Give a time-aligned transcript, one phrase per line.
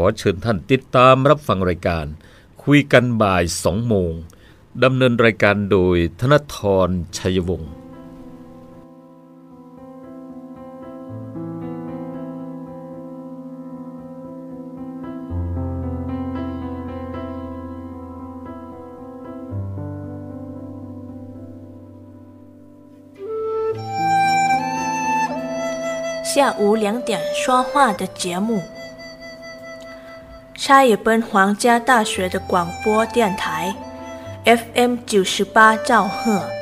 [0.00, 2.06] อเชิญท่านติดตามรับฟังรายการ
[2.62, 4.12] คุยกันบ่าย 2 โมง
[4.84, 7.72] ดำเนินรายการโดยธนทรชัยวงศ์
[26.32, 28.73] 下午两点说话的节目。
[30.65, 33.71] 差一本皇家大学的广播电台
[34.45, 36.54] ，FM 九十八兆赫。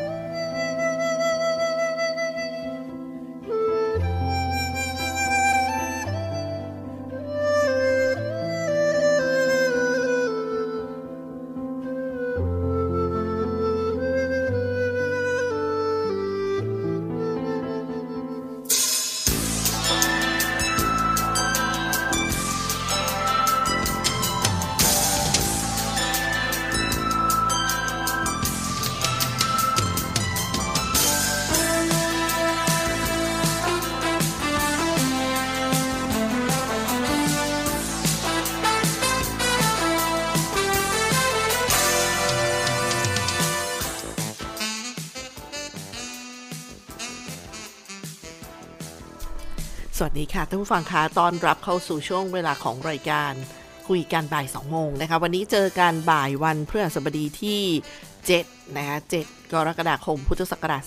[50.43, 53.31] ค่ะท่านผู้ฟังคะตอนรับเข้าสู่ช่วงเวลาของรายการ
[53.87, 57.61] คุยกันบ่าย2โมงนะคะวันนี้เจอกันบ่ายวันพฤหัสบดีที่
[58.17, 60.81] 7 นะคะ 7 กรกฎาคม พุทธศักราช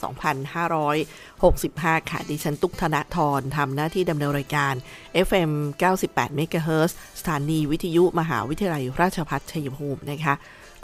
[1.22, 4.74] 2565 ค่ะ ดิฉันตุกธนทรทำหน้าที่ดำเนินรายการ
[5.26, 5.50] FM
[5.92, 6.90] 98 MHz
[7.20, 10.34] สถานีวิทยุมหาวิทยาลัยราชภัฏชัยภูมินะคะ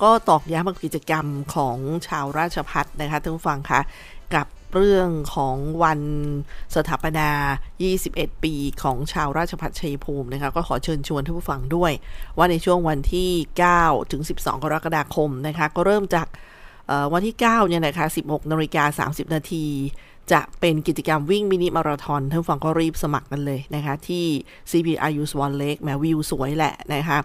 [0.02, 3.80] ก็ตอกย้ำกิจกรรมของชาวราชพัฒนะคะท่านผู้ฟังคะ
[4.34, 6.00] กับเรื่องของวัน
[6.76, 7.28] สถาปนา
[7.86, 11.92] 21 ปีของชาวราชพัฒชัยภูมินะคะ ก็ขอเชิญชวนท่านผู้ฟังด้วย
[12.36, 13.30] ว่าในช่วงวันที่
[13.70, 16.26] 9 ถึง 12 กรกฎาคมนะคะ ก็เริ่มจาก
[17.12, 19.64] วันที่ 9 เนี่ยนะคะ 16นาฬิกา30 นาที
[20.32, 24.24] จะเป็นกิจกรรมวิ่งมินิมาราทอนท่านผู้ฟังก็รีบสมัครกันเลยนะคะ ที่
[24.70, 27.18] CPRU Swan Lake แมวิวสวยแหละนะคะ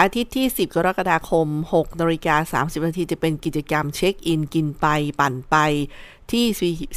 [0.00, 4.86] อาทิตย์ที่ 10 กรกฎาคม6นาฬิกา30 นาทีจะเป็นกิจกรรมเช็คอินกินไป
[5.20, 5.56] ปั่นไป
[6.32, 6.44] ที่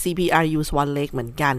[0.04, 1.56] CPRU Swan Lake เหมือนกัน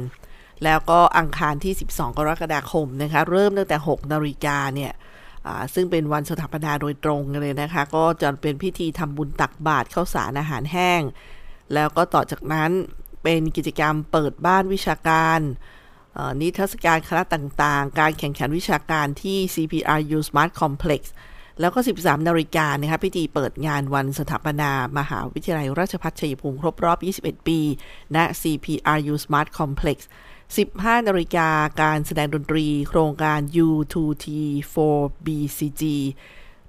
[0.65, 4.93] แล้วก็อังคารที่ 12 กรกฎาคมนะคะ เริ่มตั้งแต่ 6 นาฬิกาเนี่ย
[5.75, 11.03] ซึ่งเป็นวันสถาปนาโดยตรงเลยนะคะ ก็จะเป็นพิธีทำบุญตักบาตรข้าวสารอาหารแห้ง
[11.75, 12.71] แล้วก็ต่อจากนั้น
[13.23, 15.41] เป็นกิจกรรมเปิดบ้านวิชาการ
[16.41, 21.03] นิทรรศการคณะต่างๆ การแข่งขันวิชาการที่ CPRU Smart Complex
[21.61, 27.61] แล้วก็ 13 นาฬิกานะคะพิธีเปิดงานวันสถาปนา มหาวิทยาลัยราชภัฏชัยภูมิครบรอบ 21 ปี
[28.15, 29.99] ณ CPRU Smart Complex
[30.53, 31.49] 15 นาฬิกา
[31.83, 34.27] การแสดงดนตรี โครงการ U2T
[34.75, 35.83] 4 BCG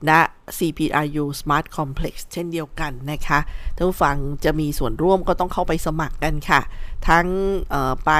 [0.09, 0.11] ณ
[0.57, 3.39] CPRU Smart Complex เช่นเดียวกันนะคะ
[3.75, 6.61] ท่านผู้ฟังจะมีส่วนร่วมก็ต้องเข้าไปสมัครกันค่ะ
[7.09, 7.27] ทั้ง
[8.05, 8.11] ไป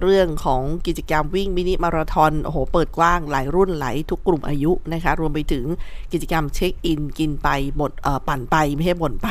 [0.00, 5.64] เรื่องของกิจกรรมวิ่งมินิมาราทอนโอ้โหเปิดกว้างหลายรุ่นหลายทุกกลุ่มอายุนะคะ รวมไปถึง
[6.12, 7.92] กิจกรรมเช็คอินกินไปหมด
[8.28, 9.28] ปั่นไปไม่ใช่บ่นไป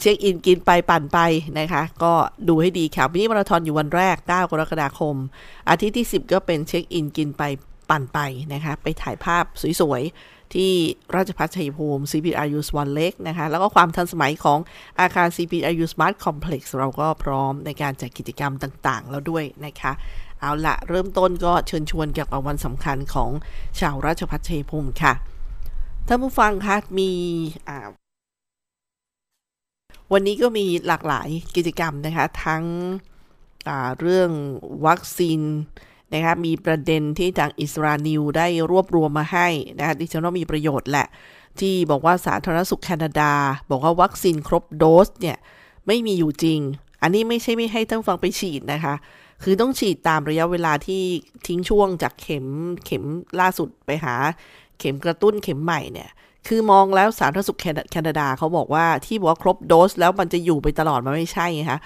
[0.00, 1.18] เช็คอินกินไปปั่นไป
[1.58, 2.12] นะคะ ก็
[2.48, 5.14] ดูให้ดีค่ะมินิมาราทอนอยู่วันแรก 9 กรกฎาคม
[5.68, 7.42] อาทิตย์ที่ 10 ก็เป็นเช็คอินกินไป
[7.90, 8.18] ปั่นไป
[8.52, 9.44] นะคะ ไปถ่ายภาพ
[9.80, 10.12] สวยๆ
[10.54, 10.72] ที่
[11.16, 14.58] ราชภัฏชัยภูมิ CPRU Swan Lake นะคะ แล้วก็ความทันสมัยของ
[15.00, 19.92] อาคาร CPRU Smart Complex เราก็พร้อมในการจัดกิจกรรมต่างๆ แล้วด้วยนะคะ
[20.40, 23.30] เอาละเริ่มต้นก็เชิญชวนเกี่ยวกับวันสำคัญของ
[23.80, 25.12] ชาวราชพัฒชัยภูมิค่ะ
[26.06, 27.10] ท่านผู้ฟังคะมี
[30.12, 32.64] วันนี้ก็มีหลากหลายกิจกรรมนะคะ ทั้ง
[34.00, 34.30] เรื่อง
[34.86, 35.40] วัคซีน
[36.12, 41.06] นะคะมีประเด็นที่ทางอิสรานิวได้รวบรวมมาให้นะคะดิฉันว่ามีประโยชน์แหละ
[41.60, 43.32] ที่บอกว่าสาธารณสุขแคนาดา
[43.70, 45.38] บอกว่าวัคซีนครบโดสเนี่ย
[45.86, 46.60] ไม่มีอยู่จริง
[47.02, 48.94] อันนี้ไม่ใช่ไม่ให้ท่านฟังไปฉีดนะคะ
[49.42, 51.02] คือต้องฉีดตามระยะเวลาที่
[51.46, 52.46] ทิ้งช่วงจากเข็ม
[52.84, 53.04] เข็ม
[53.40, 54.14] ล่าสุดไปหา
[54.78, 56.10] เข็มกระตุ้นเข็มใหม่เนี่ย
[56.46, 61.80] คือมองแล้วสาธารณสุขแคนาดาเขาบอกว่าที่บอกว่าครบโดสแล้วมันจะอยู่ไปตลอดมันไม่ใช่ไงคะ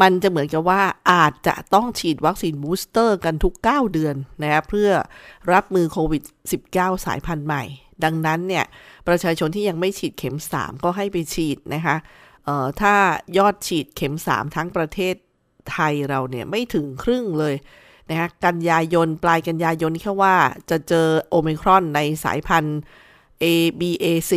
[0.00, 0.82] มันจะเหมือนกับว่า
[1.12, 4.90] อาจจะต้องฉีดวัคซีนบูสเตอร์กันทุก 9 เดือนนะคะเพื่อ
[5.52, 6.22] รับมือโควิด
[6.62, 7.64] -19 สายพันธุ์ใหม่
[8.04, 8.64] ดังนั้นเนี่ย
[9.08, 11.96] ประชาชนที่ยังไม่ฉีดเข็ม 3 ก็ให้ไปฉีดนะคะ
[12.80, 12.94] ถ้า
[13.38, 15.14] ยอดฉีดเข็ม 3 ทั้งประเทศ
[15.70, 17.54] ไทยเราเนี่ยไม่ถึงครึ่งเลย
[18.10, 20.36] นะคะกันยายน ปลายกันยายนแค่ว่า
[20.70, 22.78] จะเจอโอมิครอนในสายพันธุ์
[23.44, 23.46] A
[23.80, 24.34] BA4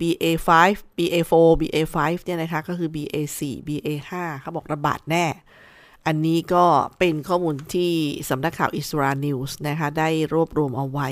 [0.00, 0.50] BA5
[0.96, 4.10] BA4 BA5 เนี่ยนะคะ ก็คือ BA4 BA5
[4.40, 5.26] เขาบอกระบาดแน่
[6.06, 6.64] อันนี้ก็
[6.98, 7.92] เป็นข้อมูลที่
[8.30, 11.08] สำนักข่าวอิสรานิวส์นะคะ ได้รวบรวมเอาไว้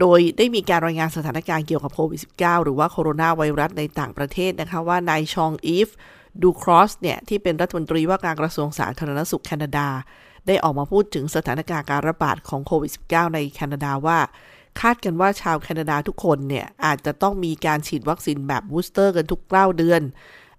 [0.00, 5.88] โดยได้มีการรายงานสถานการณ์เกี่ยวกับโควิด -19 หรือว่าโคโรนาไวรัสในต่างประเทศนะคะ ว่านายชองอีฟ
[6.42, 9.88] ดูโคลสเนี่ย ที่เป็นรัฐมนตรีว่าการกระทรวงสาธารณสุขแคนาดา
[10.46, 14.18] ได้ออกมาพูดถึงสถานการณ์การระบาดของโควิด -19 ในแคนาดาว่า
[14.80, 20.02] คาดกันว่าชาวแคนาดาทุกคนเนี่ย อาจจะต้องมีการฉีดวัคซีนแบบบูสเตอร์กันทุกเก้าเดือน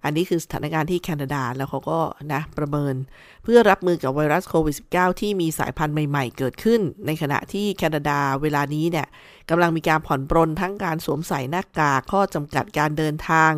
[0.04, 2.00] อันนี้คือสถานการณ์ที่แคนาดาแล้วเขาก็
[2.34, 2.96] นะประเมิน
[3.44, 9.08] เพื่อรับมือกับไวรัสโควิด -19 ที่มีสายพันธุ์ใหม่ๆ เกิดขึ้น ในขณะที่แคนาดาเวลานี้เนี่ย
[9.50, 13.52] กำลังมีการผ่อนปรนทั้งการสวมใส่หน้ากากข้อจำกัดการเดินทาง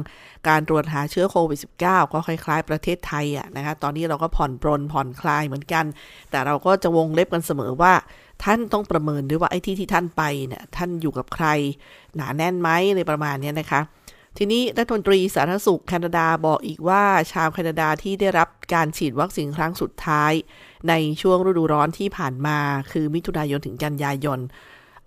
[0.48, 5.86] การตรวจหาเชื้อโควิด -19 ก็คล้ายๆประเทศไทยอะนะคะตอนนี้เราก็ผ่อนปรนผ่อนคลายเหมือนกัน
[6.32, 7.94] แต่เราก็จะวงเล็บกันเสมอว่า
[8.44, 11.48] ท่านต้องประเมินด้วยว่าไอ้ที่ที่ท่านไปเนี่ยท่านอยู่กับใคร
[12.16, 13.82] หนาแน่นไหมในประมาณนี้นะคะ
[14.38, 20.34] ทีนี้รัฐมนตรีสาธารณสุขแคนาดาบอกอีกว่าชาวแคนาดาที่ได้รับการฉีดวัคซีนครั้งสุดท้าย
[20.90, 22.58] ในช่วงฤดูร้อนที่ผ่านมา
[22.92, 24.40] คือมิถุนายนถึงกันยายน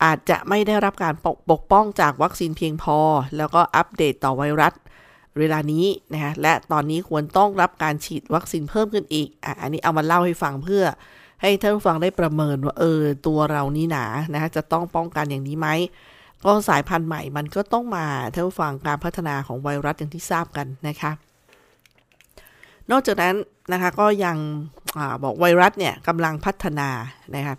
[0.04, 2.98] อาจจะไม่ได้รับการปกปกป้องจากวัคซีนเพียงพอ
[3.36, 4.74] แล้วก็อัปเดตต่อไวรัส
[5.38, 10.84] เวลานี้นะคะและตอนนี้ควรต้องรับการฉีดวัคซีนเพิ่มขึ้นอีกออันนี้เอามาเล่าให้ฟังเพื่อ
[11.42, 15.68] ให้ท่านผู้ฟังได้ประเมินว่าเออตัวเรานี่หนานะคะจะต้องป้องกันอย่างนี้ไหม
[16.44, 21.10] ก็สายพันธุ์ใหม่มันก็ต้องมาท่านผู้ฟังการพัฒนาของไวรัสอย่างที่ทราบกันนะคะ
[22.90, 23.34] นอกจากนั้น
[23.72, 24.36] นะคะก็ยัง
[24.98, 26.88] อบอกไวรัสเนี่ยกำลังพัฒนา
[27.36, 27.54] นะคะ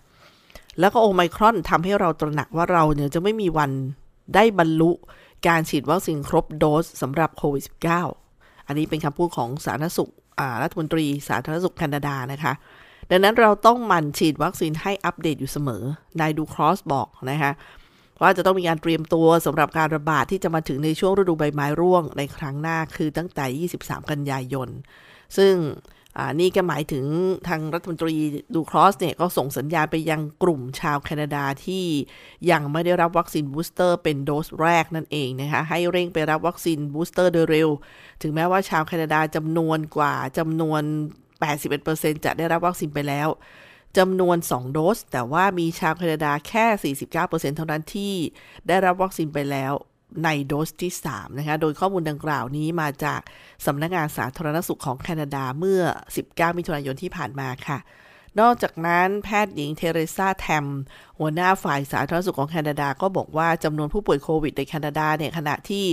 [0.80, 3.71] แล้วก็โอไมครอนทำให้เราตระหนักว่าเราเนี่ยจะไม่มีวัน
[4.35, 4.91] ได้บรรลุ
[5.47, 7.63] การฉีดวัคซีนครบโดสสำหรับโควิด
[8.15, 10.12] -19 อันนี้เป็นคำพูดของสาธารณสุข
[10.62, 12.53] รัฐมนตรีสาธารณสุขแคนาดานะคะ
[13.12, 15.83] ดังนั้นเราต้องหมั่นฉีดวัคซีนให้อัปเดตอยู่เสมอ
[16.19, 17.51] นายดูครอสบอกนะคะ
[18.21, 24.69] ว่าจะต้องมีการเตรียมตัวสำหรับการระบาดที่จะมาถึงในช่วงฤดูใบไม้ร่วงในครั้งหน้าคือตั้งแต่ 23 กันยายน
[25.38, 25.54] ซึ่ง
[26.39, 27.06] นี่ก็หมายถึง
[27.48, 28.15] ทางรัฐมนตรี
[28.54, 31.86] ดูโคลสเนี่ยก็ส่งสัญญาณไปยังกลุ่มชาวแคนาดาที่
[32.51, 37.69] ยังไม่ได้รับวัคซีนบูสเตอร์เป็นโดสแรกนั่นเองนะคะ ให้เร่งไปรับวัคซีนบูสเตอร์โดยเร็ว
[38.21, 40.83] ถึงแม้ว่าชาวแคนาดาจำนวนกว่าจำนวน
[41.62, 43.28] 81%จะได้รับวัคซีนไปแล้ว
[43.98, 48.13] จำนวน 2 โดส แต่ว่ามีชาวแคนาดาแค่ 49%เท่านั้นที่
[48.68, 49.74] ได้รับวัคซีนไปแล้ว
[50.24, 53.22] ในโดสที่ 3 นะคะ โดยข้อมูลดังกล่าวนี้มาจาก
[53.66, 55.81] สำนักงงานสาธารณสุขของแคนาดาเมื่อ
[56.19, 57.80] 19 มิถุนายนที่ผ่านมาค่ะ
[58.39, 60.66] นอกจากนั้นแพทย์หญิงเทเรซาแทม
[61.19, 65.86] หัวหน้าฝ่ายสาธารณสุขของแคนาดาก็บอกว่าจำนวนผู้ป่วยโควิดในแคนาดาเนี่ยขณะที่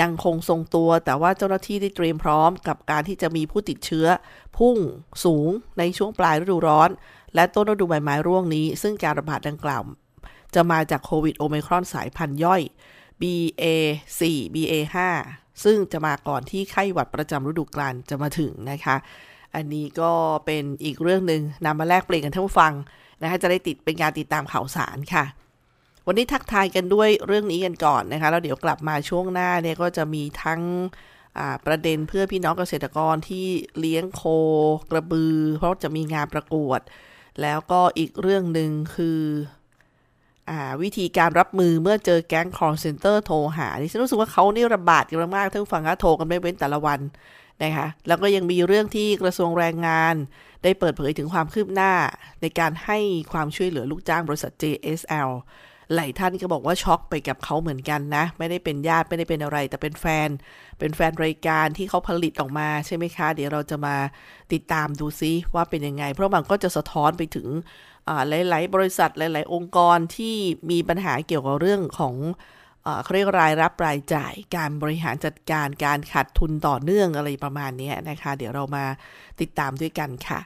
[0.00, 4.06] ยังคงทรงตัว แต่ว่าเจ้าหน้าที่ได้เตรียมพร้อมกับการที่จะมีผู้ติดเชื้อ
[4.58, 4.76] พุ่ง
[5.24, 6.90] สูงในช่วงปลายฤดูร้อน
[7.34, 9.82] และต้นฤดูใบไม้ร่วงนี้ ซึ่งการระบาดดังกล่าว
[10.54, 12.62] จะมาจากโควิดโอมครอนสายพันธุ์ย่อย
[13.20, 14.22] BA4
[14.54, 14.96] BA5
[15.64, 18.96] ซึ่งจะมาก่อนที่ไข้หวัดประจำฤดูกาลจะมาถึงนะคะ
[19.56, 20.12] อันนี้ก็
[20.46, 22.72] เป็นอีกเรื่องหนึ่งนำมาแลกเปลี่ยนกันท่านผู้ฟัง
[23.22, 25.24] นะคะจะได้ติดเป็นการติดตามข่าวสารค่ะ
[26.06, 30.62] วันนี้ทักทายกันด้วยเรื่องนี้กันก่อนนะคะแล้วเดี๋ยวกลับมาช่วงหน้าเนี่ยก็จะมีทั้ง
[31.66, 33.46] ประเด็นเพื่อพี่น้องเกษตรกรที่
[33.78, 34.22] เลี้ยงโค
[34.90, 36.80] กระบือ เพราะจะมีงานประกวด
[37.42, 39.20] แล้วก็อีกเรื่องหนึ่งคือ
[40.50, 47.00] อวิธีการรับมือเมื่อเจอแก๊งคอร์เซนเตอร์โทรหาดิฉันรู้สึกว่าเขานี่ระบาดกันมากท่านผู้ฟังก็โทรกันไม่เว้นแต่ละวัน
[47.62, 50.14] นะคะแล้วก็ยังมีเรื่องที่กระทรวงแรงงาน
[50.62, 51.92] ได้เปิดเผยถึงความคืบหน้า
[52.42, 52.98] ในการให้
[53.32, 55.30] ความช่วยเหลือลูกจ้างบริษัท JSL
[55.94, 60.28] หลายท่านก็บอกว่าช็อกไปกับเขาเหมือนกันนะ ไม่ได้เป็นญาติไม่ได้เป็นอะไร แต่เป็นแฟน
[60.78, 63.96] เป็นแฟนรายการที่เขาผลิตออกมาใช่ไหมคะ เดี๋ยวเราจะมา
[64.52, 67.48] ติดตามดูซิว่าเป็นยังไง เพราะมันก็จะสะท้อนไปถึง
[68.28, 70.36] หลาย ๆ บริษัทหลาย ๆ องค์กรที่
[70.70, 72.14] มีปัญหาเกี่ยวกับเรื่องของ
[73.02, 78.84] เขาเรียกรายรับรายจ่าย การบริหารจัดการการขาดทุนต่อเนื่องอะไรประมาณนี้นะคะ เดี๋ยวเรามา
[79.40, 80.40] ติดตามด้วยกันค่ะ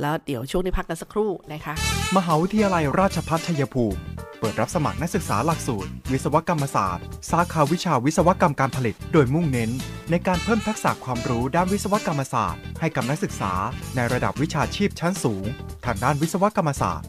[0.00, 1.74] แล้วเดี๋ยวช่วงนี้พักกันสักครู่นะคะ
[2.16, 4.00] มหาวิทยาลัยราชภัฏชัยภูมิ
[4.38, 9.70] เปิดรับสมัครนักศึกษาหลักสูตร วิศวกรรมศาสตร์ สาขาวิชาวิศวกรรมการผลิต โดยมุ่งเน้น
[10.10, 13.52] ในการเพิ่มทักษะความรู้ด้านวิศวกรรมศาสตร์ ให้กับนักศึกษา
[13.96, 15.44] ในระดับวิชาชีพชั้นสูง
[15.86, 17.08] ทางด้านวิศวกรรมศาสตร์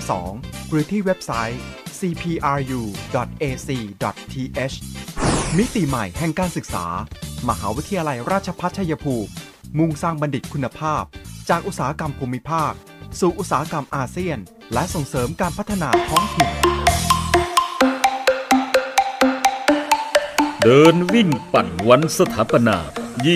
[0.00, 1.60] 3052 หรือที่เว็บไซต์
[1.98, 2.36] cpru.ac.th
[5.56, 6.86] มิติใหม่แห่งการศึกษา
[7.48, 9.30] มหาวิทยาลัยราชภัฏชัยภูมิ
[9.78, 11.02] มุ่งสร้างบัณฑิตคุณภาพ
[11.48, 12.72] จากอุตสาหกรรมภูมิภาค
[13.20, 14.38] สู่อุตสาหกรรมอาเซียน
[14.72, 16.50] และส่งเสริมการพัฒนาท้องถิ่น
[20.62, 22.78] เดินวิ่งปั่นวันสถาปนา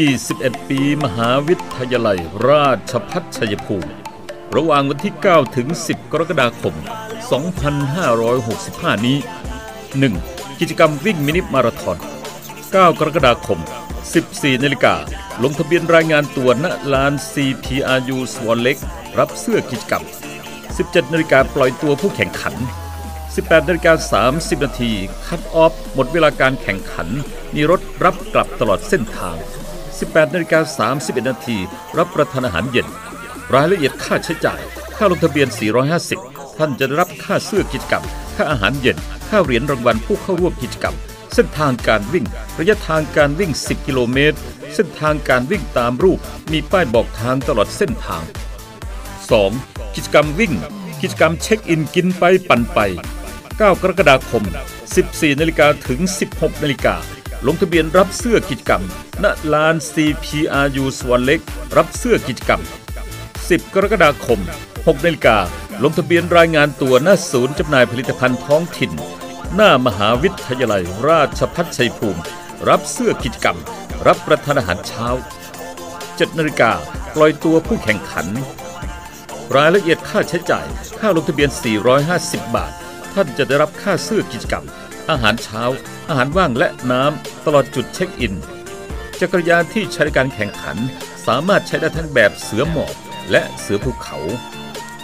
[0.06, 2.18] 21 ปีมหาวิทยาลัย
[2.49, 4.01] ราชภัฏชัยภูมิ
[4.56, 6.75] ระหว่างวันที่ 9 ถึง 10 กรกฎาคม
[8.11, 9.16] 2565 นี้
[9.88, 10.61] 1.
[10.61, 11.99] กิจกรรมวิ่งมินิมาราธอน
[12.44, 13.61] 9 กรกฎาคม
[14.12, 14.94] 14 นาฬิกา
[15.42, 18.78] ลงทะเบียนรายงานตัวณลาน CPRU สวอนเล็ก
[19.18, 20.04] รับเสื้อกิจกรรม
[20.59, 22.54] 17 นาฬิกาปล่อยตัวผู้แข่งขัน
[23.11, 24.92] 18 นาฬิกา 30 นาที
[25.26, 27.09] คัตออฟ หมดเวลาการแข่งขัน
[27.54, 29.37] มีรถรับกลับตลอดเส้นทาง
[29.85, 31.56] 18 นาฬิกา 31 นาที
[31.99, 32.88] รับประทานอาหารเย็น
[33.54, 34.61] รายละเอียดค่าใช้จ่าย
[34.97, 35.49] ค่าลงทะเบียน
[36.02, 38.04] 450 ท่านจะได้รับค่าเสื้อกิจกรรม
[38.37, 40.97] ค่าอาหารเย็น ค่าเหรียญรางวัลผู้เข้าร่วมกิจกรรม
[41.35, 42.26] เส้นทางการวิ่ง
[42.59, 44.38] ระยะทางการวิ่ง 10 กิโลเมตร
[44.75, 46.18] เส้นทางการวิ่งตามรูป
[46.52, 48.25] มีป้ายบอกทางตลอดเส้นทาง
[49.30, 49.94] 2.
[49.94, 50.52] กิจกรรมวิ่ง
[51.02, 52.78] กิจกรรมเช็คอินกินไปปั่นไป
[53.30, 54.44] 9 กรกฎาคม
[54.92, 56.00] 14นาฬิกาถึง
[56.32, 56.97] 16นาฬิกา
[57.47, 58.82] ลงทะเบียนรับเสื้อกิจกรรม
[59.23, 61.40] ณ ลาน CPRU สวนเล็ก
[61.76, 62.62] รับเสื้อกิจกรรม
[63.50, 65.38] 10 กรกฎาคม6นาฬิกา
[65.82, 68.92] ลงทะเบียนรายงานตัวณศูนย์จำหน่ายผลิตภัณฑ์ท้องถิ่น
[69.54, 72.20] หน้ามหาวิทยาลัยราชภัฏชัยภูมิ
[72.68, 73.58] รับเสื้อกิจกรรม
[74.06, 75.06] รับประทานอาหารเช้า
[75.75, 76.72] 7นาฬิกา
[77.14, 78.26] ปล่อยตัวผู้แข่งขัน
[79.56, 80.66] รายละเอียดค่าใช้จ่าย
[80.99, 81.50] ค่าลงทะเบียน
[82.02, 82.72] 450 บาท
[83.14, 84.64] ท่านจะได้รับค่าเสื้อกิจกรรม
[85.11, 85.62] อาหารเช้า
[86.08, 88.34] อาหารว่างและน้ำ ตลอดจุดเช็คอิน
[89.20, 90.76] จักรยานที่ใช้ในการแข่งขัน
[91.26, 92.94] สามารถใช้ได้ทั้งแบบเสือหมอบ
[93.30, 94.18] และเสือภูเขา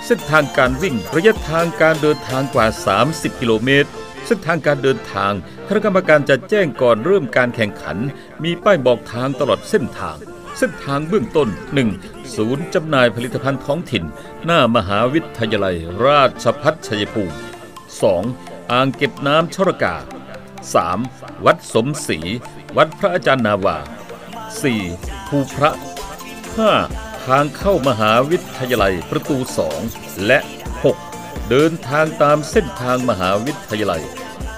[0.06, 2.66] เส้นทางการวิ่งระยะทางการเดินทางกว่า
[3.04, 3.90] 30 กิโลเมตร
[4.26, 5.32] เส้นทางการเดินทาง
[5.68, 7.98] คณะกรรมการจะแจ้งก่อนเริ่มการแข่งขัน
[8.44, 10.16] มีป้ายบอกทางตลอดเส้นทาง
[10.58, 11.48] เส้นทางเบื้องต้น
[11.90, 12.34] 1.
[12.36, 14.04] ศูนย์จำหน่ายผลิตภัณฑ์ท้องถิ่น
[14.44, 17.36] หน้ามหาวิทยาลัย ราชภัฏชัยภูมิ
[18.02, 18.70] 2.
[18.72, 19.96] อ่างเก็บน้ำชรกา
[20.70, 21.44] 3.
[21.44, 22.18] วัดสมศรี
[22.76, 23.76] วัดพระอาจารย์นาวา
[24.72, 25.28] 4.
[25.28, 27.07] ภูพระ 5.
[27.28, 29.36] ทางเข้ามหาวิทยาลัยประตู
[29.80, 30.38] 2 และ
[30.94, 31.48] 6.
[31.50, 34.02] เดินทางตามเส้นทางมหาวิทยาลัย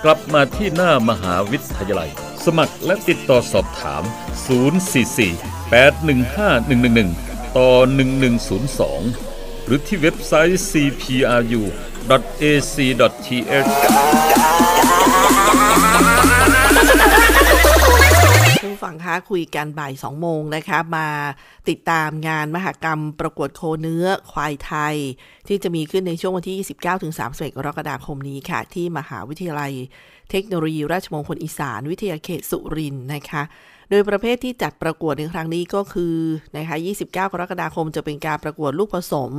[0.04, 2.10] กลับมาที่หน้ามหาวิทยาลัย
[2.44, 4.02] สมัครและติดต่อสอบถาม
[4.68, 7.70] 044 815 111 ต่อ
[8.88, 11.80] 1102 หรือที่เว็บไซต์ cpru.ac.th
[18.82, 21.08] ฟังคะคุยกันบ่ายสองโมงนะคะ มา
[21.68, 24.96] ติดตามงานมหกรรมประกวดโคเนื้อควายไทย
[25.48, 29.72] ที่จะมีขึ้นในช่วงวันที่ 29ถึง31กรกฎาคมนี้ค่ะ ที่มหาวิทยาลัย
[30.30, 33.42] เทคโนโลยีราชมงคลอีสานวิทยาเขตสุรินทร์นะคะ
[33.90, 36.16] โดยประเภทที่จัดประกวดในครั้งนี้ก็คือ
[36.56, 39.32] นะคะ29 กรกฎาคมจะเป็นการประกวดลูกผสม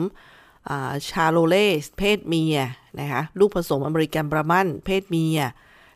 [1.10, 2.58] ชาโลเลสเพศเมีย
[3.00, 5.40] นะคะลูกผสมอเมริกันบรามันเพศเมีย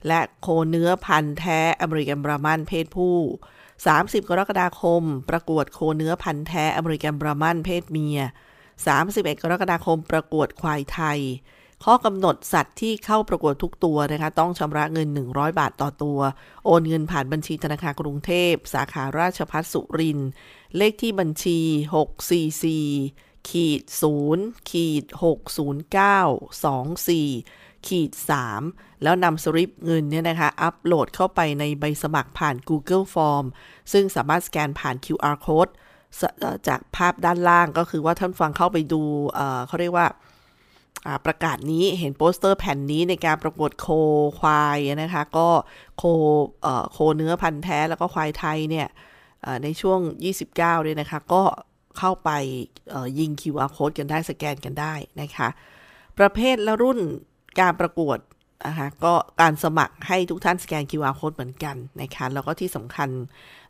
[0.07, 3.15] และโคเนื้อพันธุ์แท้อเมริกันบรามันเพศผู้
[3.71, 8.19] 30 กรกฎาคม ประกวดโคเนื้อพันธุ์แท้อเมริกันบรามันเพศเมีย
[8.81, 11.19] 31 กรกฎาคม ประกวดควายไทย
[11.85, 16.19] ข้อกำหนดสัตว์ที่เข้าประกวดทุกตัวนะคะต้องชำระเงิน 100 บาทต่อตัว
[16.65, 20.19] โอนเงินผ่านบัญชีธนาคารกรุงเทพ สาขาราชพัฒสุริน
[20.77, 21.59] เลขที่บัญชี
[22.75, 23.81] 644ขีด
[24.25, 28.11] 0ขีด60924 ขีด
[28.57, 33.45] 3แล้วนำสลิปเงินเนี่ยนะคะ อัปโหลดเข้าไปในใบสมัครผ่าน Google Form
[33.91, 35.71] ซึ่งสามารถสแกนผ่าน QR code
[36.67, 39.01] จากภาพด้านล่างก็คือว่าท่านฟังเข้าไปดู
[39.67, 40.07] เขาเรียกว่า
[41.25, 43.87] ประกาศนี้เห็นโปสเตอร์แผ่นนี้ในการประกวดโค
[44.39, 45.47] ควายนะคะ ก็
[45.97, 46.03] โค
[46.91, 48.87] โคเนื้อพันธุ์แท้แล้วก็ควายไทยเนี่ย
[49.63, 49.99] ในช่วง
[50.31, 51.43] 29เนี่ยนะคะ ก็
[51.97, 52.29] เข้าไป
[53.19, 55.47] ยิง QR code กันได้สแกนกันได้นะคะ
[56.19, 56.99] ประเภทและรุ่น
[57.59, 58.17] การประกวด
[58.67, 63.09] นะคะก็การสมัครให้ทุกท่านสแกน QR code เหมือนกันนะคะแล้วก็ที่สำคัญ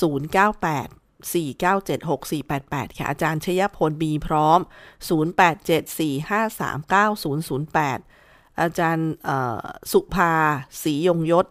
[0.00, 0.88] 098
[1.32, 4.60] 4976488ค่ะอาจารย์ชยพลบีพร้อม
[5.08, 8.00] 0874539008
[8.60, 9.10] อาจารย์
[9.92, 10.32] สุภา
[10.82, 11.46] ศรียงยศ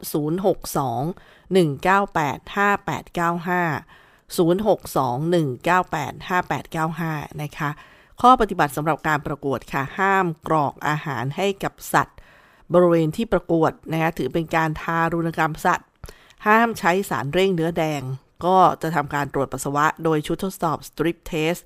[0.76, 5.34] 062 198 5895 062
[5.64, 7.70] 198 5895 นะคะ
[8.22, 12.18] ข้อปฏิบัติสำหรับการประกวดค่ะ ห้ามกรอกอาหารให้กับสัตว์
[12.74, 15.88] บริเวณที่ประกวดนะคะถือเป็นการทารุณกรรมสัตว์
[16.46, 18.02] ห้ามใช้สารเร่งเนื้อแดง
[18.46, 21.64] ก็จะทำการตรวจปัสสาวะ โดยชุดทดสอบ Strip Test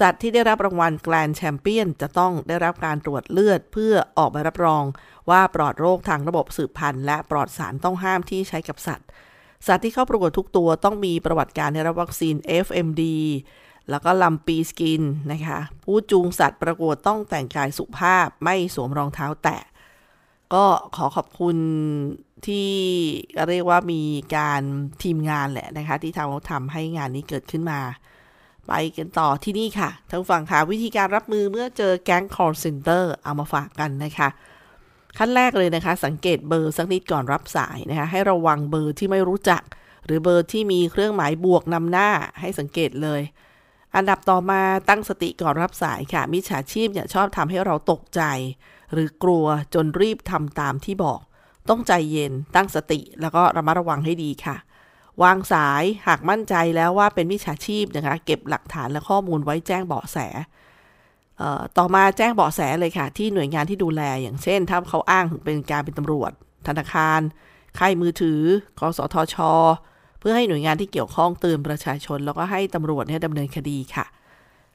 [0.00, 4.84] สัตว์ที่ได้รับรางวัลแกลนแชมเปี้ยนจะต้องได้รับการตรวจเลือดเพื่อออกใบรับรอง
[5.30, 9.08] ว่าปลอดโรคทางระบบสืบพันธุ์ และปลอดสารต้องห้ามที่ใช้กับสัตว์
[9.66, 12.34] สัตว์ที่เข้าประกวดทุกตัวต้องมีประวัติการได้รับวัคซีน
[12.66, 13.02] FMD
[13.90, 19.62] แล้วก็ลำปีสกินนะคะ ผู้จูงสัตว์ประกวดต้องแต่งกายสุภาพไม่สวมรองเท้าแตะ
[20.54, 20.64] ก็
[20.96, 21.56] ขอขอบคุณ
[22.46, 22.70] ที่
[23.48, 24.02] เรียกว่ามี
[24.36, 24.62] การ
[25.02, 27.80] ทีมงานแหละนะคะ ที่ทำทำให้งานนี้เกิดขึ้นมา
[28.68, 34.28] ไปกันต่อที่นี่ค่ะทานฟังค่ะวิธีการรับมือเมื่อเจอแก๊ง call center เอามาฝากกันนะคะ
[35.18, 39.62] ขั้นแรกเลยนะคะ สังเกตเบอร์สักนิดก่อนรับสายนะคะ ให้ระวังเบอร์ที่ไม่รู้จัก
[40.06, 42.08] หรือเบอร์ที่มีเครื่องหมายบวกนำหน้า
[42.40, 43.20] ให้สังเกตเลย
[43.96, 48.22] อันดับต่อมาตั้งสติก่อนรับสายค่ะ มิจฉาชีพเนี่ยชอบทำให้เราตกใจ
[48.92, 51.20] หรือกลัวจนรีบทำตามที่บอก
[51.68, 54.56] ต้องใจเย็นตั้งสติแล้วก็ระมัดระวังให้ดีค่ะ
[55.22, 60.18] วางสายหากมั่นใจแล้วว่าเป็นมิจฉาชีพนะคะ เก็บหลักฐานและข้อมูลไว้แจ้งเบาะแส
[61.78, 66.32] ต่อมาแจ้งเบาะแสเลยค่ะ ที่หน่วยงานที่ดูแลอย่างเช่น ถ้าเขาอ้างถึงเป็นการเป็นตำรวจ
[66.68, 67.20] ธนาคาร
[67.78, 68.40] ค่ายมือถือ
[68.78, 69.36] กสทช
[70.18, 74.06] เพื่อให้หน่วยงานที่เกี่ยวข้องเตือนประชาชน แล้วก็ให้ตำรวจเนี่ยดำเนินคดีค่ะ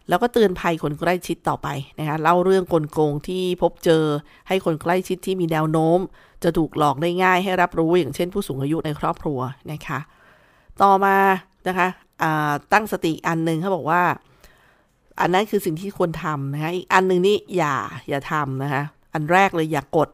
[0.10, 1.68] แล้วก็เตือนภัยคนใกล้ชิดต่อไป
[2.00, 4.04] นะคะเล่าเรื่องกลโกงที่พบเจอ
[4.48, 6.00] ให้คนใกล้ชิดที่มีแนวโน้ม
[6.44, 9.40] จะถูกหลอกได้ง่ายให้รับรู้อย่างเช่นผู้สูงอายุในครอบครัว
[9.72, 10.00] นะคะ
[10.84, 11.18] ต่อมา
[11.68, 11.88] นะคะ
[12.74, 14.04] ตั้งสติอันหนึ่งเขาบอกว่า
[15.22, 17.76] อันนั้นคือสิ่งที่ควรทำนะคะอีกอันหนึ่งนี่อย่า
[18.10, 20.10] อย่าทำนะคะอันแรกเลยอย่ากกด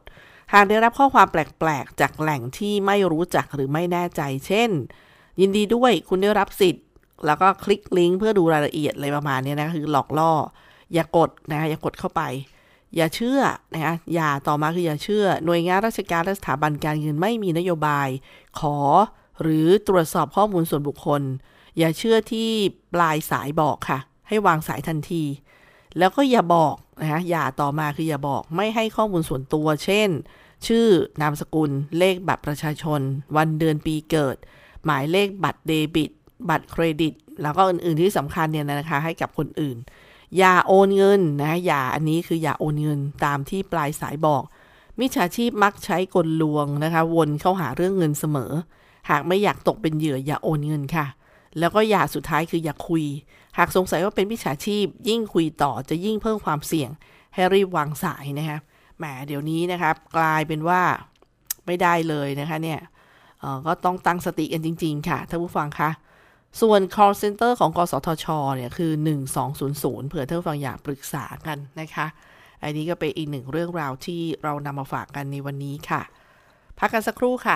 [0.53, 4.69] หากได้รับข้อความแปลกๆ จากแหล่งที่ไม่รู้จักหรือไม่แน่ใจ เช่น
[5.39, 6.81] ยินดีด้วยคุณได้รับสิทธิ
[7.25, 10.31] แล้วก็คลิกลิงก์เพื่อดูรายละเอียดอะไรประมาณนี้นะคือหลอกล่อ
[10.93, 12.21] อย่ากดนะอย่ากดเข้าไป
[12.95, 13.39] อย่าเชื่อ
[13.73, 18.07] นะคะอย่าต่อมาคืออย่าเชื่อ หน่วยงานราชการและสถาบันการเงินไม่มีนโยบาย
[18.59, 18.75] ขอ
[19.41, 21.21] หรือตรวจสอบข้อมูลส่วนบุคคล
[21.77, 22.49] อย่าเชื่อที่
[22.93, 25.23] ปลายสายบอกค่ะ ให้วางสายทันที
[25.97, 30.09] แล้วก็อย่าบอกนะคะอย่าต่อมาคืออย่าบอกไม่ให้ข้อมูลส่วนตัว เช่น
[30.67, 30.85] ชื่อ
[31.21, 33.01] นามสกุล เลขบัตรประชาชน
[33.37, 34.35] วันเดือนปีเกิด
[34.85, 36.09] หมายเลขบัตรเดบิต
[36.49, 39.77] บัตรเครดิต แล้วก็อื่น ๆที่สำคัญเนี่ยนะคะ ให้กับคนอื่น
[40.37, 44.43] อย่าโอนเงินนะอย่าอันนี้คืออย่าโอนเงินตามที่ปลายสายบอก
[44.99, 48.51] มิจฉาชีพมักใช้กลลวงนะคะ วนเข้าหาเรื่องเงินเสมอ
[49.09, 51.05] หากไม่อยากตกเป็นเหยื่ออย่าโอนเงินค่ะ
[51.59, 53.03] แล้วก็อย่าสุดท้ายคืออย่าคุย
[53.57, 56.89] หากสงสัยว่าเป็นมิจฉาชีพ ยิ่งคุยต่อจะยิ่งเพิ่มความเสี่ยง
[57.33, 58.59] ให้รีบวางสายนะคะ
[58.97, 60.81] แหมเดี๋ยวนี้นะครับ กลายเป็นว่า
[61.65, 62.79] ไม่ได้เลยนะคะเนี่ย
[63.65, 65.89] ก็ต้องตั้งสติกันจริง ๆ ค่ะท่านผู้ฟังคะ
[66.61, 68.91] ส่วน call center ของกสทช เนี่ยคือ
[69.49, 72.05] 1200 เผื่อท่านฟังอยากปรึกษากันนะคะ
[72.63, 76.01] อันนี้ก็เป็นอีกหนึ่งเรื่องราวที่เรานำมาฝากกันในวันนี้ค่ะ
[76.79, 77.55] พักกันสักครู่ค่ะ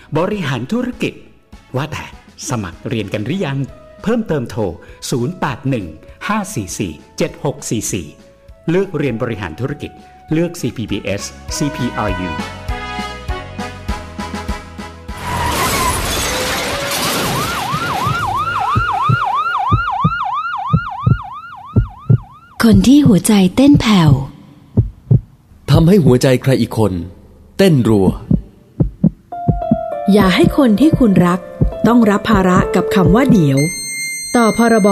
[0.19, 1.13] บริหารธุรกิจ
[1.75, 2.05] ว่าแต่
[2.49, 3.57] สมัครเรียนกันหรือยัง
[4.03, 4.61] เพิ่มเติมโทร
[5.29, 9.91] 081 544 7644 เลือกเรียนบริหารธุรกิจ
[10.31, 11.21] เลือก CPBS
[11.57, 12.29] CPRU
[22.63, 24.11] คนที่หัวใจเต้นแผ่ว
[25.71, 26.93] ทำให้หัวใจใครอีกคน
[27.57, 28.07] เต้นรัว
[30.13, 31.39] อย่าให้คนที่คุณรัก
[31.87, 33.59] ต้องรับภาระกับคำว่าเดี๋ยว
[34.37, 34.89] ต่อพรบ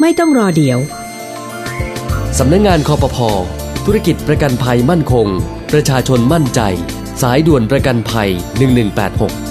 [0.00, 0.78] ไม่ต้องรอเดี๋ยว
[2.38, 3.18] สำนักงงานคอปพ
[3.84, 5.26] ธุรกิจประกันภัยมั่นคง
[5.72, 6.60] ประชาชนมั่นใจ
[7.22, 8.30] สายด่วนประกันภัย
[8.90, 9.43] 1186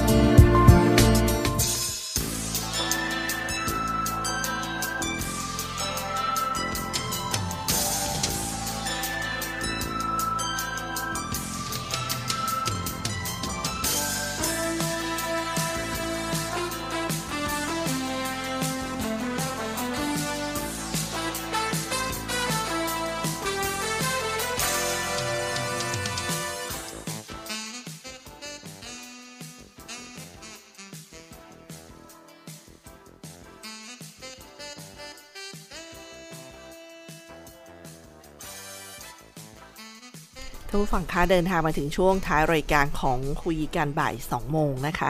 [40.94, 45.10] ฟังคะเดินทางมาถึงช่วงท้ายรายการของคุยกันบ่าย 2 โมงนะคะ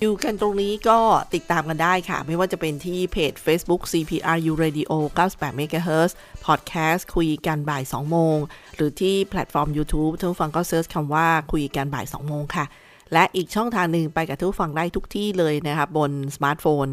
[0.00, 0.98] อยู่กันตรงนี้ก็
[1.34, 6.10] ติดตามกันได้ค่ะ ไม่ว่าจะเป็นที่เพจ Facebook CPRU Radio 98 MHz
[6.46, 8.36] Podcast คุยกันบ่าย 2 โมง
[8.74, 12.64] หรือที่แพลตฟอร์ม YouTube ท่านผู้ฟังก็ search คำว่าคุยกันบ่าย 2 โมงค่ะ
[13.12, 16.86] และอีกช่องทางหนึ่งไปกับท่านผู้ฟังได้ทุกที่เลยนะคะบนสมาร์ทโฟน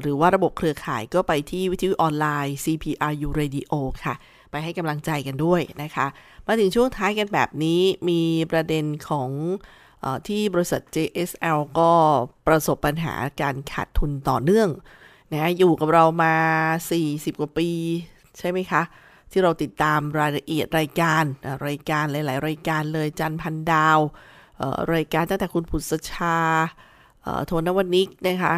[0.00, 3.72] หรือว่าระบบเครือข่ายก็ไปที่วิทยุออนไลน์ CPRU Radio
[4.06, 4.16] ค่ะ
[4.54, 6.06] ไปให้กำลังใจกันด้วยนะคะ
[6.46, 9.30] มาถึงช่วงท้ายกันแบบนี้มีประเด็นของ
[10.04, 11.92] อที่บริษัท JSL ก็
[12.46, 14.68] ประสบปัญหาการขาดทุนต่อเนื่อง
[15.32, 16.34] นะอยู่กับเรามา
[16.90, 17.68] 40 กว่าปี
[18.38, 18.82] ใช่ไหมคะ
[19.30, 21.24] ที่เราติดตามรายละเอียดรายการ
[21.66, 23.98] รายการหลาย ๆ รายการเลยจันพันดาว
[24.94, 26.36] รายการตั้งแต่คุณผุษชา
[27.46, 28.54] โทนวนิกนะคะ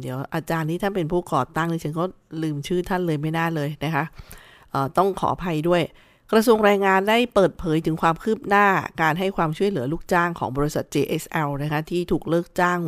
[0.00, 2.04] เดี๋ยวอาจารย์ที่ท่านเป็นผู้ก่อตั้งดิฉันก็
[2.42, 4.04] ลืมชื่อท่านเลยไม่น่าเลยนะคะ
[4.98, 5.82] ต้องขออภัยด้วย
[6.32, 8.66] กระทรวงแรงงานได้เปิดเผยถึงความคืบหน้า
[9.02, 12.80] การให้ความช่วยเหลือลูกจ้างของบริษัท JSL นะคะที่ถูกเลิกจ้าง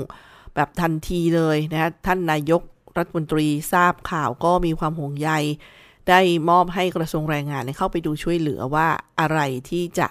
[0.54, 2.62] แบบทันทีเลยนะคะท่านนายก
[2.98, 5.30] รัฐมนตรีทราบข่าวก็มีความห่วงใย
[6.08, 8.88] ได้มอบให้กระทรวงแรงงานเข้าไปดูช่วยเหลือว่า
[9.20, 9.38] อะไร
[9.70, 10.08] ที่จะ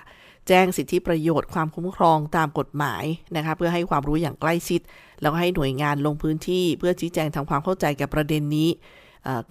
[0.48, 3.04] แจ้งสิทธิประโยชน์ความคุ้มครองตามกฎหมาย
[3.36, 4.82] นะคะเพื่อให้ความรู้อย่างใกล้ชิด
[5.22, 8.70] แล้วให้หน่วยงานลงพื้นที่เพื่อชี้แจงทำความเข้าใจกับประเด็นนี้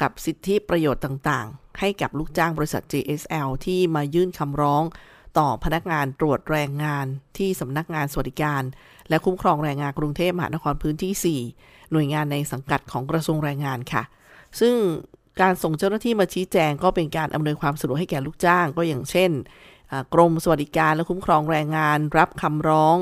[0.03, 4.85] กับสิทธิประโยชน์ต่างๆ ให้กับลูกจ้างบริษัท JSL ที่มายื่นคำร้อง
[5.39, 7.07] ต่อพนักงานตรวจแรงงาน
[7.39, 8.63] ที่สำนักงานสวัสดิการ
[9.09, 14.03] และคุ้มครองแรงงานกรุงเทพมหานครพื้นที่ 4 หน่วยงานในสังกัดของกระทรวงแรงงานค่ะ
[14.61, 14.75] ซึ่ง
[15.41, 19.31] การส่งเจ้าหน้าที่มาชี้แจงก็เป็นการอำนวยความสะดวกให้แก่ลูกจ้างก็อย่างเช่น
[20.15, 22.97] กรมสวัสดิการและคุ้มครองแรงงาน รับคำร้อง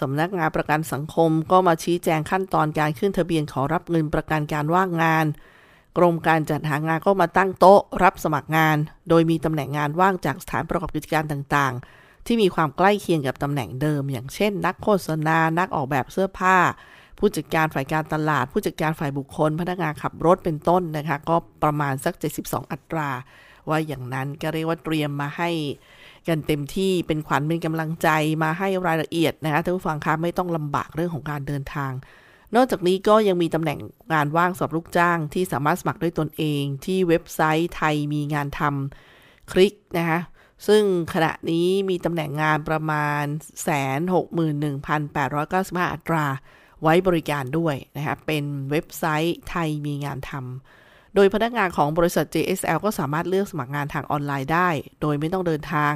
[0.00, 5.26] สำนักงานประกันสังคมก็มาชี้แจงขั้นตอนการขึ้นทะเบียนขอรับเงินประกันการว่างงาน
[5.98, 8.76] กรมการจัดหางานก็มาตั้งโต๊ะรับสมัครงาน
[9.08, 16.56] โดยมีตำแหน่งงานว่างจากสถานประกอบกิจการต่างๆ ที่มีความใกล้เคียงกับตำแหน่งเดิม อย่างเช่น นักโฆษณา นักออกแบบเสื้อผ้า
[17.18, 23.10] ผู้จัดการฝ่ายการตลาด ผู้จัดการฝ่ายบุคคล พนักงานขับรถเป็นต้นนะคะ ก็ประมาณสัก 72 อัตรา
[23.68, 25.50] ว่าอย่างนั้นก็เรียกว่าเตรียมมาให้
[26.28, 28.08] กันเต็มที่เป็นขวัญเป็นกำลังใจ
[28.42, 31.92] มาให้รายละเอียดนะคะท่านผู้ฟังคะไม่ต้องลำบากเรื่องของการเดินทาง
[32.54, 33.78] นอกจากนี้ก็ยังมีตำแหน่ง
[34.12, 40.20] งานว่างสำหรับลูกจ้างที่สามารถสมัครด้วยตนเองที่เว็บไซต์ไทยมีงานทำคลิกนะคะ
[40.66, 40.82] ซึ่ง
[41.14, 43.24] ขณะนี้มีตำแหน่งงานประมาณ
[44.84, 46.24] 161,895 อัตรา
[46.82, 54.68] ไว้บริการด้วยนะคะเป็นเว็บไซต์ไทยมีงานทำโดยพนักงานของบริษัท JSL ก็สามารถเลือกสมัครงานทางออนไลน์ได้
[55.00, 55.94] โดยไม่ต้องเดินทาง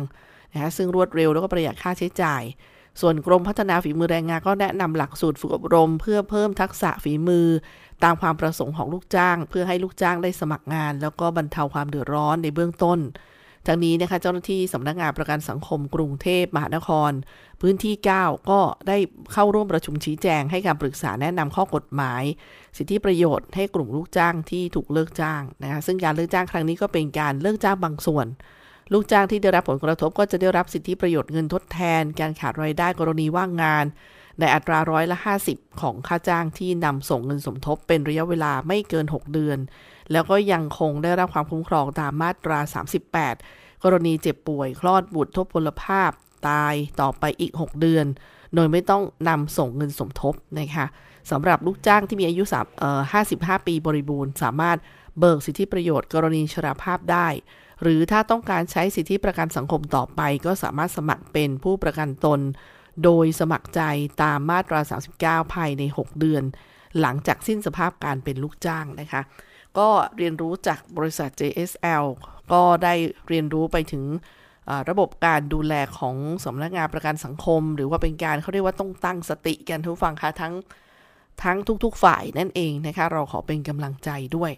[0.53, 2.43] นะซึ่งรวดเร็วแล้วก็ประหยัดค่าใช้จ่าย
[3.01, 7.47] ส่วนกรมพัฒนาฝีมือแรงงานก็แนะนำหลักสูตรฝึกอบรม เพื่อเพิ่มทักษะฝีมือ
[8.05, 12.99] ตามความประสงค์ของลูกจ้าง เพื่อให้ลูกจ้างได้สมัครงาน แล้วก็บรรเทาความเดือดร้อนในเบื้องต้น
[13.67, 17.11] ทั้งนี้นะคะเจ้าหน้าที่สำนักงานประกันสังคมกรุงเทพมหานคร
[17.61, 18.97] พื้นที่ 9 ก็ได้
[19.33, 22.23] เข้าร่วมประชุมชี้แจงให้การปรึกษาแนะนำข้อกฎหมาย
[22.77, 28.27] สิทธิประโยชน์ให้กลุ่มลูกจ้างที่ถูกเลิกจ้างนะคะซึ่งการเลิกจ้างครั้งนี้ก็เป็นการเลิกจ้างบางส่วน
[28.93, 33.85] ลูกจ้างที่ได้รับผลกระทบก็จะได้รับสิทธิประโยชน์เงินทดแทน การขาดรายได้กรณีว่างงาน
[34.41, 39.59] ในอัตราร้อยละ 50 ของค่าจ้างที่นำส่งเงินสมทบเป็นระยะเวลาไม่เกิน 6 เดือน
[40.13, 42.59] แล้วก็ยังคงได้รับความคุ้มครองตามมาตรา
[43.23, 46.11] 38 กรณีเจ็บป่วย คลอดบุตรทบพลภาพ
[46.49, 48.07] ตายต่อไปอีก 6 เดือน
[48.55, 50.87] โดยไม่ต้องนำส่งเงินสมทบนะคะ
[51.31, 53.01] สำหรับลูกจ้างที่มีอายุ3เอ่อ
[53.35, 54.79] 55 ปีบริบูรณ์ สามารถ
[55.19, 57.29] เบิกสิทธิประโยชน์กรณีชราภาพได้
[57.83, 62.41] หรือถ้าต้องการใช้สิทธิประกันสังคมต่อไป ก็สามารถสมัครเป็นผู้ประกันตน
[63.05, 63.81] โดยสมัครใจ
[64.23, 64.81] ตามมาตรา
[65.45, 66.45] 39 ภายใน 6 เดือน
[67.01, 69.23] หลังจากสิ้นสภาพการเป็นลูกจ้างนะคะ
[69.79, 72.05] ก็เรียนรู้จากบริษัท JSL
[72.53, 72.95] ก็ได้
[73.29, 74.05] เรียนรู้ไปถึง
[74.91, 80.55] ระบบการดูแลของสำนักงานประกันสังคม หรือว่าเป็นการเขาเรียกว่าต้องตั้งสติกันทุกฟังคะทั้ง
[81.43, 84.53] ทั้งทุก ๆ ฝ่ายนั่นเองนะคะ เราขอเป็นกำลังใจด้วย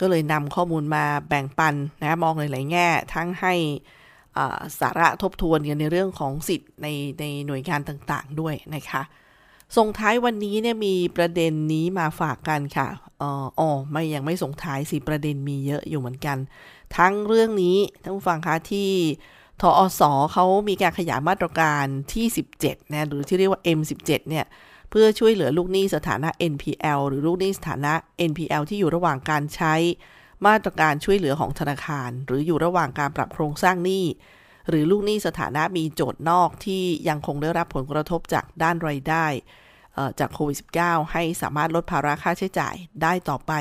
[0.00, 3.54] ก็เลยนำข้อมูลมาแบ่งปันนะมองหลายๆแง่ ทั้งให้
[4.80, 6.86] สาระทบทวนกันในเรื่องของสิทธิ์ใน
[7.20, 9.02] ในหน่วยงานต่างๆด้วยนะคะ
[9.76, 12.88] ส่งท้ายวันนี้เนี่ยมีประเด็นนี้มาฝากกันค่ะ
[13.20, 16.36] อ๋อไม่ยังไม่ส่งท้ายสิประเด็นมีเยอะอยู่เหมือนกัน
[16.96, 18.90] ทั้งเรื่องนี้ท่านผู้ฟังคะที่
[19.60, 22.26] ทอสอเขามีการขยายมาตรการที่
[22.58, 24.46] 17 นะ หรือที่เรียกว่า M17 เนี่ย
[24.90, 27.92] เพื่อช่วยเหลือลูกหนี้สถานะ NPL หรือลูกหนี้สถานะ
[28.30, 29.74] NPL ที่อยู่ระหว่างการใช้
[30.46, 34.04] มาตรการช่วยเหลือของธนาคาร หรืออยู่ระหว่างการปรับโครงสร้างหนี้
[34.68, 39.26] หรือลูกหนี้สถานะมีโจทย์นอกที่ยังคงได้รับผลกระทบจากด้านรายได้
[40.20, 43.52] จากโควิด -19 ให้สามารถลดภาระค่าใช้จ่ายได้ต่อไป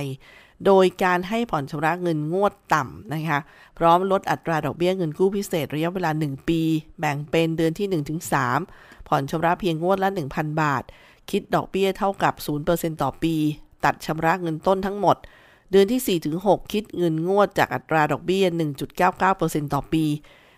[0.65, 3.39] โดยการให้ผ่อนชำระเงินงวดต่ำนะคะ
[3.77, 6.61] พร้อมลดอัตราดอกเบี้ยเงินกู้พิเศษระยะเวลา 1 ปี
[6.99, 7.87] แบ่งเป็นเดือนที่
[8.47, 10.83] 1-3 ผ่อนชำระเพียงงวดละ 1,000 บาท
[11.29, 12.33] คิดดอกเบี้ยเท่ากับ
[12.67, 13.35] 0%ต่อปี
[13.85, 15.17] ตัดชำระเงินต้นทั้งหมด
[15.71, 18.45] เดือนที่ 4-6 คิดเงินงวดจากอัตราดอกเบี้ย
[19.09, 20.03] 1.99%ต่อปี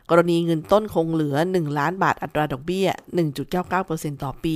[0.10, 2.88] กรณีเงินต้นคงเหลือ 1 ล้านบาทอัตราดอกเบี้ย
[3.56, 4.56] 1.99%ต่อปี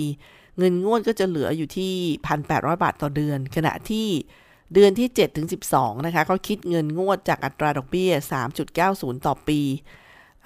[0.58, 1.94] เงินงวดก็จะเหลืออยู่ที่
[2.38, 4.08] 1,800 บาทต่อเดือน ขณะที่
[4.74, 8.12] เดือนที่ 7 ถึง 12 นะคะเขาคิดเงินงวดจากอัตราดอกเบี้ย
[8.70, 9.60] 3.90 ต่อปี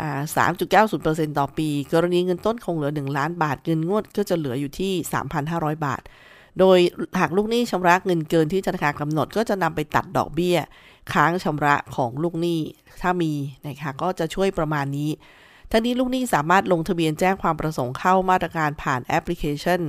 [0.01, 0.03] อ
[0.65, 4.93] 3.90%ต่อปี กรณีเงินต้นคงเหลือ 1 ล้านบาท เงินงวดก็จะเหลืออยู่ที่
[5.39, 6.01] 3,500 บาท
[6.59, 6.77] โดย
[7.19, 10.57] หากลูกหนี้ชำระเงินเกินที่ธนาคารกำหนด ก็จะนำไปตัดดอกเบี้ย
[11.13, 12.59] ค้างชำระของลูกหนี้
[13.01, 13.33] ถ้ามี
[13.67, 15.09] นะคะก็จะช่วยประมาณนี้
[15.71, 19.81] ทั้งนี้ลูกหนี้สามารถลงทะเบียนแจ้งความประสงค์เข้ามาตรการผ่านแอปพลิเคชัน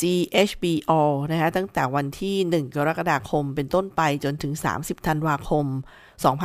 [0.00, 0.92] GHBO
[1.30, 5.66] นะคะตั้งแต่วันที่ 1 กรกฎาคมเป็นต้นไปจนถึง 30 ธันวาคม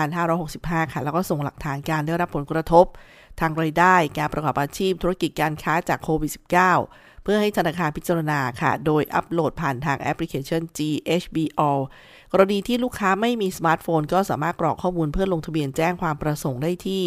[0.08, 2.86] 2565 ค่ะ แล้วก็ส่งหลักฐานการได้รับผลกระทบ
[3.40, 6.32] ทางรายได้การประกอบอาชีพธุรกิจการค้าจากโควิด
[6.78, 11.62] -19 เพื่อให้ธนาคารพิจารณาค่ะ โดยอัปโหลดผ่านทางแอปพลิเคชัน GHBO
[12.32, 17.04] กรณีที่ลูกค้าไม่มีสมาร์ทโฟน ก็สามารถกรอกข้อมูลเพื่อลงทะเบียนแจ้งความประสงค์ได้ที่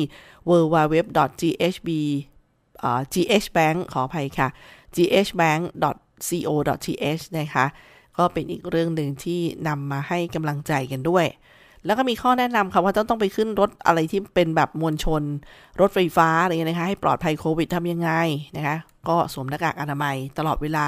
[0.49, 1.89] www.ghb
[3.15, 4.49] ghbank ขออภัยค่ะ
[4.97, 5.63] ghbank.
[6.29, 7.67] co.th นะคะ
[8.19, 11.27] ก็เป็นอีกเรื่องหนึ่งที่นำมาให้กำลังใจกันด้วย
[11.85, 15.23] แล้วก็มีข้อแนะนำค่ะว่าต้องต้องไปขึ้นรถอะไรที่เป็นแบบมวลชน
[15.81, 18.11] รถไฟฟ้าอะไรเงี้ยนะคะ ให้ปลอดภัยโควิดทำยังไง
[18.57, 18.77] นะคะ
[19.09, 20.87] ก็สวมหน้ากากอนามัยตลอดเวลา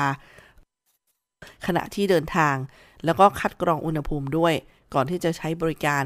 [1.67, 2.57] ขณะที่เดินทาง
[3.05, 4.55] แล้วก็คัดกรองอุณหภูมิด้วย
[4.95, 6.03] ก่อนที่จะใช้บริการ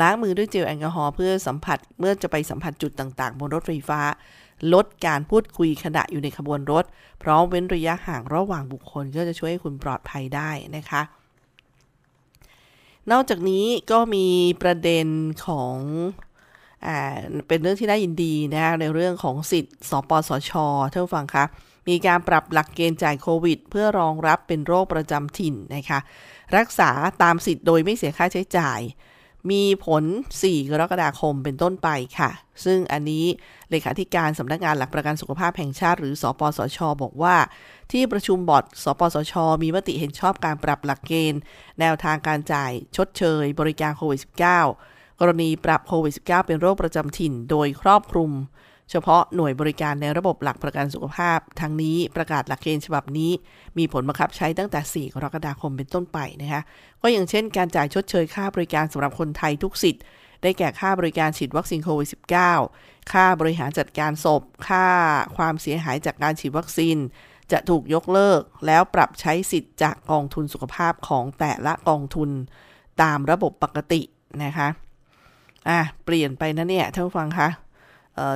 [0.00, 4.00] ล้างมือด้วยเจลแอลกอฮอล์เพื่อสัมผัสเมื่อจะไปสัมผัสจุดต่างๆ บนรถไฟฟ้า
[4.74, 6.84] ลดการพูดคุยขณะอยู่ในขบวนรถ
[7.22, 11.02] พร้อมเว้นระยะห่างระหว่างบุคคลก็จะช่วยให้คุณปลอดภัยได้นะคะ
[13.10, 14.26] นอกจากนี้ก็มี
[14.62, 15.06] ประเด็น
[15.46, 15.76] ของ
[16.86, 17.16] อ่า
[17.48, 20.52] เป็นเรื่องที่น่ายินดีนะในเรื่องของสิทธิ์สปสช
[20.92, 21.44] ท่านฟังคะ
[21.88, 25.98] มีการปรับหลักเกณฑ์จ่ายโควิด เพื่อรองรับเป็นโรคประจำถิ่นนะคะ
[26.56, 26.90] รักษา
[27.22, 28.80] ตามสิทธิ์โดยไม่เสียค่าใช้จ่าย
[29.50, 30.04] มีผล
[30.40, 32.30] 4 กรกฎาคมเป็นต้นไปค่ะ
[32.64, 33.24] ซึ่งอันนี้
[33.70, 37.36] เลขาธิการสำนักงานหลักประกันสุขภาพแห่งชาติ หรือสอปสช บอกว่า
[37.92, 41.40] ที่ประชุมบอร์ด สปสช มีมติเห็นชอบการปรับหลักเกณฑ์
[41.80, 44.20] แนวทางการจ่ายชดเชย บริการโควิด
[44.70, 48.30] -19 กรณีปรับโควิด -19 เป็นโรคประจำถิ่น โดยครอบคลุม
[48.90, 53.30] เฉพาะหน่วยบริการในระบบหลักประกันสุขภาพ ทั้งนี้ประกาศหลักเกณฑ์ฉบับนี้
[53.78, 56.62] มีผลบังคับใช้ตั้งแต่ 4 กรกฎาคมเป็นต้นไปนะคะ
[57.02, 60.02] ก็อย่างเช่นการจ่ายชดเชยค่าบริการสำหรับคนไทยทุกสิทธิ์
[60.42, 62.08] ได้แก่ค่าบริการฉีดวัคซีนโควิด
[62.60, 64.86] -19 ค่าบริหารจัดการศพ ค่า
[65.36, 66.96] ความเสียหายจากการฉีดวัคซีน
[67.52, 72.30] จะถูกยกเลิก แล้วปรับใช้สิทธิ์จากกองทุนสุขภาพของแต่ละกองทุน
[73.02, 74.00] ตามระบบปกติ
[74.44, 74.68] นะคะ
[75.68, 77.48] อะ เปลี่ยนไปนะเนี่ยท่านผู้ฟังคะ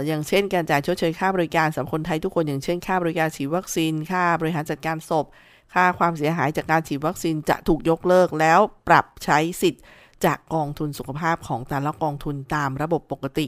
[0.06, 5.26] อย่างเช่นการจ่ายชดเชยค่าบริการสำหรับคนไทยทุกคนอย่างเช่นค่าบริการฉีดวัคซีน ค่าบริหารจัดการศพ
[5.74, 9.82] ค่าความเสียหายจากการฉีดวัคซีนจะถูกยกเลิกแล้วปรับใช้สิทธิ์
[10.24, 13.46] จากกองทุนสุขภาพของแต่ละกองทุนตามระบบปกติ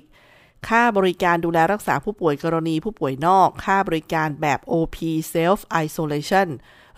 [0.68, 4.96] ค่าบริการดูแลรักษาผู้ป่วยกรณีผู้ป่วยนอก ค่าบริการแบบ OP
[5.34, 6.48] Self Isolation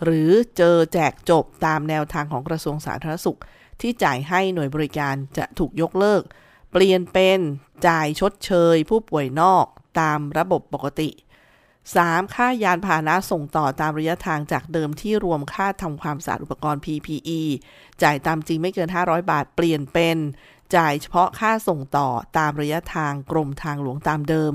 [0.03, 3.39] หรือเจอแจกจบตามแนวทางของกระทรวงสาธารณสุข
[3.81, 6.21] ที่จ่ายให้หน่วยบริการจะถูกยกเลิก
[6.71, 7.39] เปลี่ยนเป็น
[7.85, 9.65] จ่ายชดเชยผู้ป่วยนอก
[9.99, 11.09] ตามระบบปกติ
[11.73, 12.35] 3.
[12.35, 17.41] ค่ายานพาหนะส่งต่อตามระยะทางจากเดิมที่รวมค่าทำความสะอาดอุปกรณ์ PPE
[18.03, 20.17] จ่ายตามจริงไม่เกิน 500 บาทเปลี่ยนเป็น
[20.75, 24.53] จ่ายเฉพาะค่าส่งต่อตามระยะทางกรมทางหลวงตามเดิม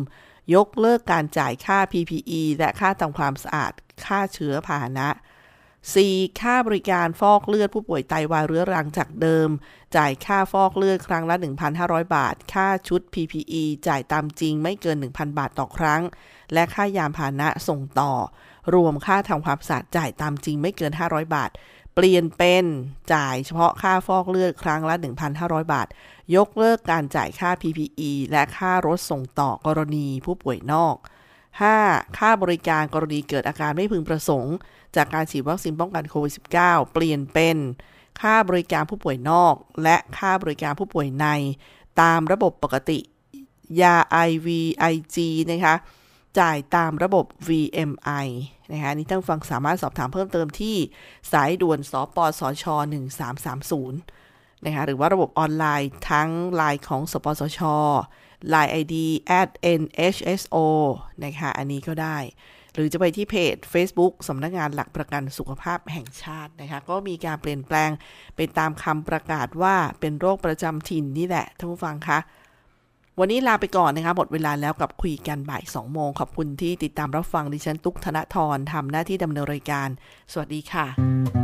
[0.55, 3.73] ยกเลิกการจ่ายค่า PPE และค่าทำความสะอาด
[4.07, 5.09] ค่าเชื้อพาหนะ
[5.91, 6.41] 4.
[6.41, 9.49] ค่าบริการฟอกเลือดผู้ป่วยไตาวายเรื้อรังจากเดิม
[9.97, 11.37] จ่ายค่าฟอกเลือดครั้งละ
[11.75, 16.03] 1,500 บาท ค่าชุด PPE จ่ายตามจริงไม่เกิน 1,000 บาทต่อครั้ง
[16.53, 18.13] และค่ายามพาหนะส่งต่อ
[18.75, 21.51] รวมค่าทำความสะอาดจ่ายตามจริงไม่เกิน 500 บาท
[21.95, 22.65] เปลี่ยนเป็น
[23.15, 24.95] จ่ายเฉพาะค่าฟอกเลือดครั้งละ
[25.35, 25.87] 1,500 บาท
[26.37, 30.97] ยกเลิกการจ่ายค่า PPE และค่ารถส่งต่อกรณีผู้ป่วยนอก
[31.61, 32.19] 5.
[32.19, 34.57] ค่าบริการกรณีเกิดอาการไม่พึงประสงค์
[34.97, 37.57] จากการฉีดวัคซีนป้องกันโควิด -19 เปลี่ยนเป็น
[38.21, 41.27] ค่าบริการผู้ป่วยนอก และค่าบริการผู้ป่วยใน
[42.01, 42.99] ตามระบบปกติ
[43.81, 43.97] ยา
[44.29, 45.17] IVIG
[45.51, 45.75] นะคะ
[46.39, 48.27] จ่ายตามระบบ VMI
[48.73, 50.77] นะคะนี่ท่านฟังสามารถสอบถามเพิ่มเติมที่
[51.33, 52.65] สายด่วนสปสช
[53.85, 57.61] 1330นะคะหรือว่าระบบออนไลน์ทั้งไลน์ของสปสช
[58.53, 58.95] Line ID
[59.41, 59.49] at
[59.81, 60.57] nhso
[61.25, 62.19] นะคะอันนี้ก็ได้
[62.75, 67.91] หรือจะไปที่เพจ Facebook สำนักงานหลักประกันสุขภาพแห่งชาตินะคะ ก็มีการเปลี่ยนแปลง
[68.37, 72.19] ไปตามคำประกาศว่าเป็นโรคประจำถิ่นนี่แหละท่านผู้ฟังคะ
[73.19, 79.89] วันนี้ลาไปก่อนนะคะหมดเวลาแล้วกับคุยกันบ่าย2โมง ขอบคุณที่ติดตามรับฟังดิฉันตุกธนทรทำหน้าที่ดำเนินรายการ
[80.33, 81.42] สวัสดีค่ะ